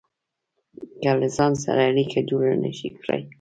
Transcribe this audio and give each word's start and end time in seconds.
که 1.01 1.11
له 1.19 1.27
ځان 1.37 1.53
سره 1.63 1.81
اړيکه 1.89 2.19
جوړه 2.29 2.53
نشئ 2.63 2.89
کړای. 2.99 3.21